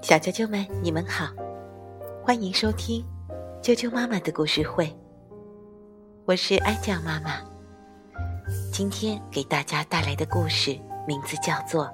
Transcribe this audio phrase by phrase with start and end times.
[0.00, 1.32] 小啾啾们，你们好，
[2.22, 3.04] 欢迎收听
[3.60, 4.94] 啾啾妈妈的故事会。
[6.24, 7.40] 我是安酱妈妈，
[8.72, 11.86] 今天给大家带来的故事名字叫做《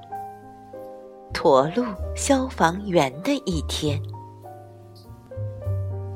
[1.32, 1.84] 驼鹿
[2.14, 3.98] 消防员的一天》，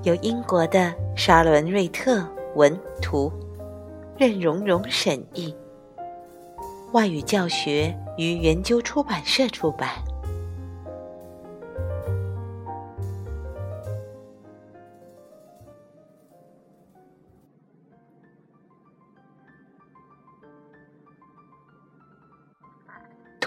[0.02, 2.24] 由英国的沙伦·瑞特
[2.54, 3.32] 文图，
[4.16, 5.54] 任蓉蓉审译，
[6.92, 9.88] 外语教学与研究出版社出版。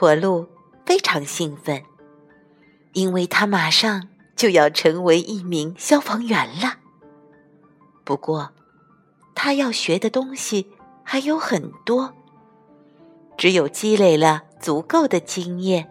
[0.01, 0.47] 驼鹿
[0.83, 1.83] 非常兴奋，
[2.93, 6.77] 因为他马上就要成为一名消防员了。
[8.03, 8.49] 不过，
[9.35, 10.71] 他要学的东西
[11.03, 12.15] 还有很多，
[13.37, 15.87] 只有积累了足够的经验，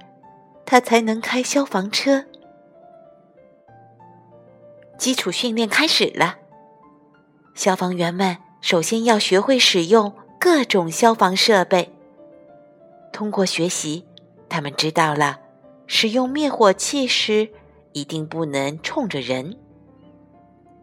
[0.67, 2.25] 他才能开消防车。
[4.99, 6.39] 基础训练开始了，
[7.55, 11.95] 消防员们首先要学会使用各种消防设备。
[13.21, 14.07] 通过学习，
[14.49, 15.39] 他们知道了
[15.87, 17.51] 使用灭火器时
[17.93, 19.59] 一定不能冲着人。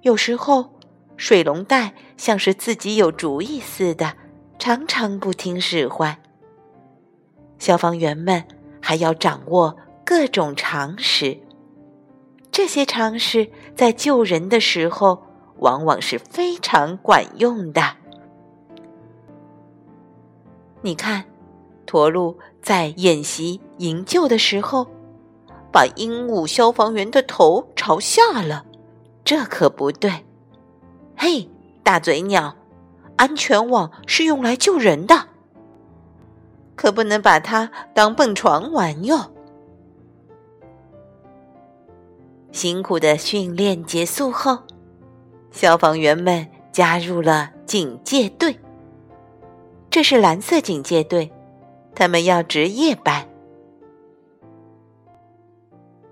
[0.04, 0.70] 有时候，
[1.16, 4.14] 水龙带像是自己有主意似的，
[4.60, 6.16] 常常不听使唤。
[7.58, 8.46] 消防员们
[8.80, 11.40] 还要掌握各种常识，
[12.52, 15.24] 这些常识在救人的时候
[15.58, 17.82] 往往是非常管用的。
[20.84, 21.26] 你看。
[21.88, 24.86] 驼鹿在演习营救的时候，
[25.72, 28.66] 把鹦鹉消防员的头朝下了，
[29.24, 30.26] 这可不对。
[31.16, 31.50] 嘿，
[31.82, 32.56] 大嘴鸟，
[33.16, 35.30] 安全网是用来救人的，
[36.76, 39.32] 可不能把它当蹦床玩哟。
[42.52, 44.60] 辛苦的训练结束后，
[45.52, 48.60] 消防员们加入了警戒队，
[49.90, 51.32] 这是蓝色警戒队。
[51.98, 53.28] 他们要值夜班。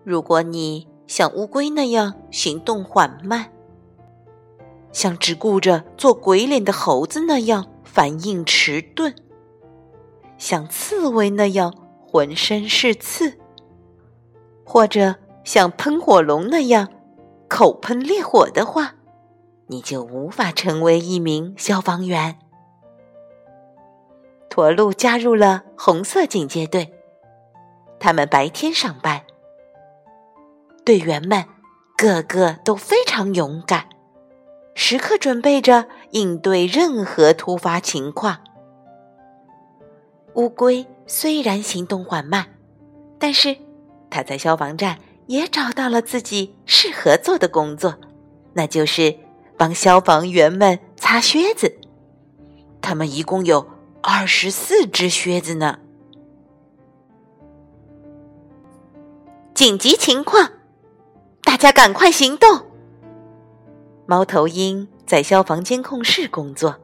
[0.03, 3.51] 如果你像乌龟那样行动缓慢，
[4.91, 9.13] 像只顾着做鬼脸的猴子那样反应迟钝，
[10.40, 13.38] 像刺猬那样浑身是刺，
[14.66, 16.90] 或者像喷火龙那样
[17.47, 18.96] 口喷烈火的话，
[19.67, 22.40] 你就无法成为一名消防员。
[24.56, 26.94] 驼鹿加入了红色警戒队，
[28.00, 29.22] 他们白天上班。
[30.86, 31.44] 队员们
[31.98, 33.90] 个个都非常勇敢，
[34.74, 38.38] 时刻准备着应对任何突发情况。
[40.36, 42.48] 乌龟虽然行动缓慢，
[43.20, 43.58] 但是
[44.10, 47.96] 它在消防站也找到了自己适合做的工作，
[48.54, 49.18] 那就是
[49.58, 51.78] 帮消防员们擦靴子。
[52.82, 53.75] 他们一共有。
[54.08, 55.80] 二十四只靴子呢！
[59.56, 60.48] 紧急情况，
[61.42, 62.68] 大家赶快行动！
[64.06, 66.76] 猫头鹰在消防监控室工作，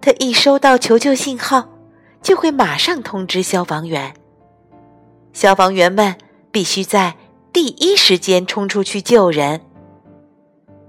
[0.00, 1.68] 它一收到求救信号，
[2.22, 4.14] 就会马上通知消防员。
[5.32, 6.14] 消防员们
[6.52, 7.16] 必须在
[7.52, 9.62] 第一时间冲出去救人。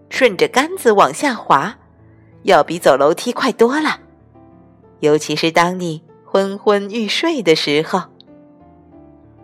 [0.07, 1.79] 顺着杆子往下滑，
[2.43, 4.01] 要比走楼梯快多了。
[5.01, 8.01] 尤其是当你昏昏欲睡的时候，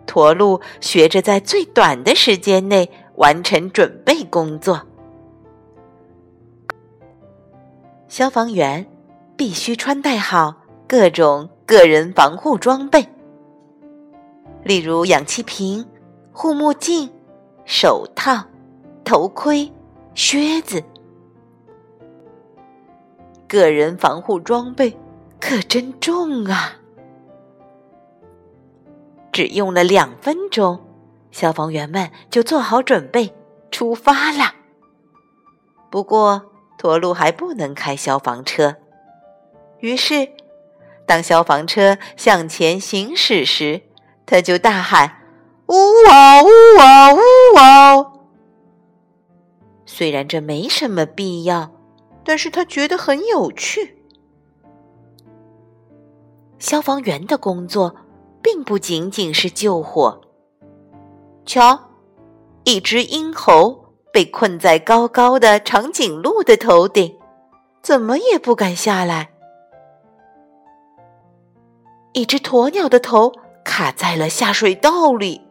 [0.06, 4.80] 驼鹿学着在最短的时间内完成准备工作。
[8.08, 8.86] 消防员
[9.36, 10.54] 必须穿戴好
[10.88, 13.06] 各种个人防护装备，
[14.62, 15.84] 例如氧气瓶、
[16.32, 17.10] 护目镜、
[17.64, 18.42] 手套、
[19.04, 19.70] 头盔、
[20.14, 20.82] 靴子。
[23.46, 24.96] 个人防护装备。
[25.40, 26.76] 可真重啊！
[29.32, 30.84] 只用了两分钟，
[31.30, 33.34] 消防员们就做好准备
[33.70, 34.54] 出发了。
[35.90, 38.76] 不过，驼鹿还不能开消防车，
[39.80, 40.28] 于是，
[41.06, 43.82] 当消防车向前行驶时，
[44.26, 45.22] 他就大喊
[45.68, 45.74] ：“呜
[46.06, 46.48] 哇呜
[46.78, 47.18] 哇呜
[47.54, 48.12] 哇！”
[49.86, 51.70] 虽然这没什么必要，
[52.24, 53.97] 但是他觉得很有趣。
[56.58, 57.94] 消防员的工作
[58.42, 60.20] 并不仅仅是救火。
[61.46, 61.90] 瞧，
[62.64, 67.18] 一只鹰猴被困在高高的长颈鹿的头顶，
[67.82, 69.30] 怎么也不敢下来。
[72.12, 73.32] 一只鸵鸟的头
[73.64, 75.42] 卡在了下水道里，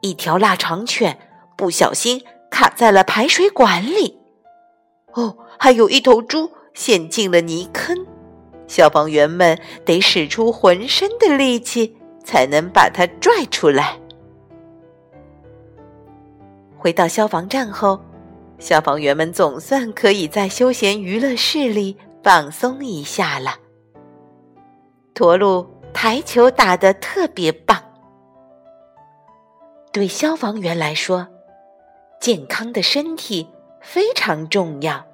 [0.00, 1.18] 一条腊肠犬
[1.56, 4.20] 不小心卡在了排水管里。
[5.14, 8.06] 哦，还有一头猪陷进了泥坑，
[8.72, 13.98] 消防员们得使出浑身的力气才能把它拽出来。
[16.78, 18.00] 回到消防站后，
[18.58, 23.56] 消防员们总算可以在休闲娱乐室里放松一下了。
[25.12, 27.78] 驼鹿台球打得特别棒。
[29.92, 31.28] 对消防员来说，
[32.18, 33.46] 健康的身体
[33.82, 35.04] 非常重要。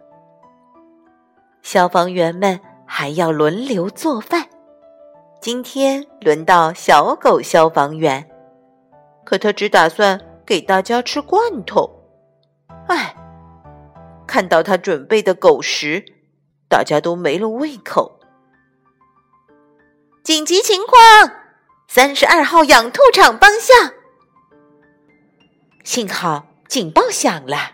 [1.62, 4.48] 消防员们还要轮流做饭。
[5.40, 8.28] 今天轮到小狗消防员，
[9.24, 10.20] 可他只打算。
[10.48, 12.08] 给大家吃罐头，
[12.86, 13.14] 哎，
[14.26, 16.02] 看到他准备的狗食，
[16.70, 18.18] 大家都没了胃口。
[20.24, 20.96] 紧急情况，
[21.86, 23.92] 三十二号养兔场方向。
[25.84, 27.72] 幸好警报响了，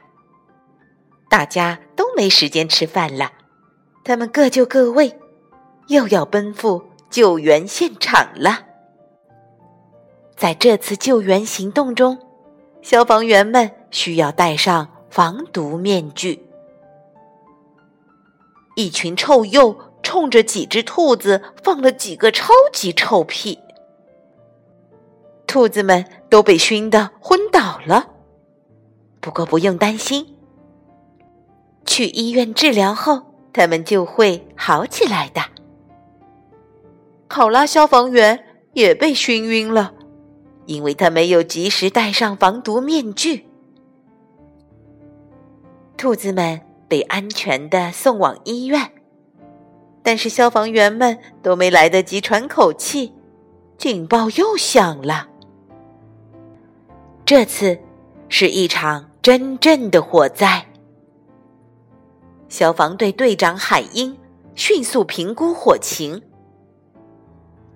[1.28, 3.30] 大家都没时间吃饭了，
[4.04, 5.18] 他们各就各位，
[5.88, 8.66] 又要奔赴救援现场了。
[10.36, 12.18] 在这次救援行动中。
[12.82, 16.46] 消防员们需要戴上防毒面具。
[18.76, 23.58] 一群臭鼬冲着几只兔子放了几个超级臭屁，
[25.46, 28.10] 兔子们都被熏得昏倒了。
[29.18, 30.36] 不过不用担心，
[31.86, 35.40] 去医院治疗后，他们就会好起来的。
[37.26, 39.94] 考拉消防员也被熏晕了。
[40.66, 43.46] 因为他没有及时戴上防毒面具，
[45.94, 46.58] 兔子们
[46.88, 48.90] 被安全的送往医院，
[50.02, 53.12] 但是消防员们都没来得及喘口气，
[53.76, 55.28] 警报又响了。
[57.26, 57.78] 这次
[58.30, 60.64] 是一场真正的火灾。
[62.48, 64.16] 消防队队长海英
[64.54, 66.22] 迅速评估火情。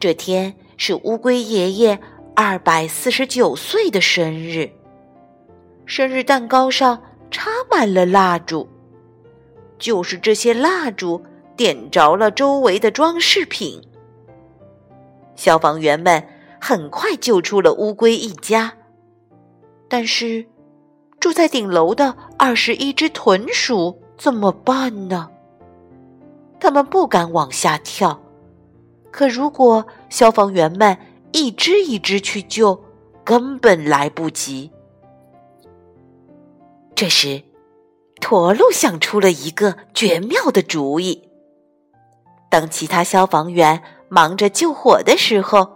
[0.00, 1.98] 这天是乌龟爷爷。
[2.40, 4.70] 二百四十九岁的生日，
[5.86, 8.68] 生日蛋糕上插满了蜡烛，
[9.76, 11.20] 就是这些蜡烛
[11.56, 13.82] 点着了周围的装饰品。
[15.34, 16.24] 消防员们
[16.60, 18.74] 很快救出了乌龟一家，
[19.88, 20.46] 但是
[21.18, 25.30] 住在顶楼的二十一只豚鼠怎么办呢？
[26.60, 28.20] 他们不敢往下跳，
[29.10, 30.98] 可如果消防员们……
[31.32, 32.82] 一只一只去救，
[33.22, 34.72] 根本来不及。
[36.94, 37.42] 这时，
[38.18, 41.28] 驼鹿想出了一个绝妙的主意。
[42.48, 45.68] 当其他消防员忙着救火的时候，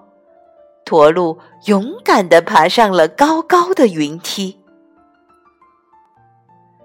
[0.86, 4.61] 驼鹿勇敢地爬上了高高的云梯。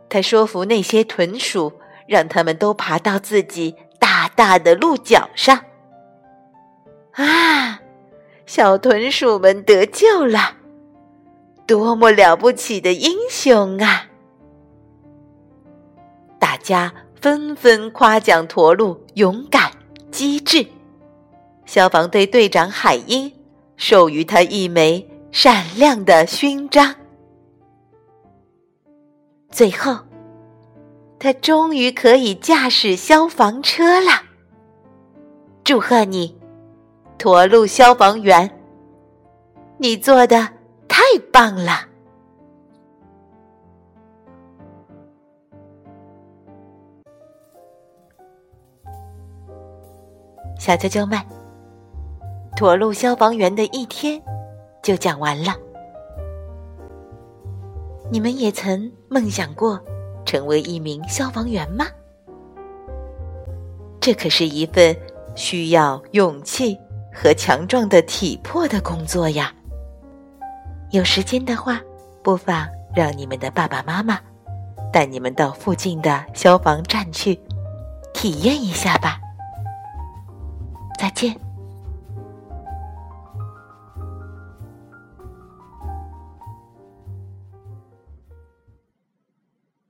[0.10, 1.74] 他说服那些豚鼠，
[2.08, 5.64] 让他们都爬到自己大大的鹿角上。
[7.14, 7.82] 啊！
[8.46, 10.56] 小豚鼠们得救了，
[11.66, 14.06] 多么了不起的英雄啊！
[16.40, 19.72] 大家纷纷夸奖驼鹿勇敢
[20.12, 20.66] 机智。
[21.66, 23.30] 消防队队长海英
[23.76, 26.96] 授予他一枚闪亮的勋章。
[29.50, 29.98] 最后，
[31.18, 34.24] 他终于可以驾驶消防车了。
[35.64, 36.38] 祝贺你！
[37.18, 38.60] 驼鹿消防员，
[39.78, 40.48] 你做的
[40.88, 41.02] 太
[41.34, 41.88] 棒了！
[50.60, 51.20] 小啾啾们，
[52.56, 54.22] 驼鹿消防员的一天
[54.84, 55.56] 就讲完了。
[58.12, 59.80] 你们也曾梦想过
[60.26, 61.86] 成为一名消防员吗？
[64.00, 64.96] 这可是一份
[65.36, 66.78] 需要勇气。
[67.20, 69.52] 和强壮的体魄的工作呀，
[70.92, 71.82] 有时间的话，
[72.22, 74.20] 不妨让你们的爸爸妈妈
[74.94, 77.34] 带你们到附近的消防站去
[78.14, 79.20] 体验一下吧。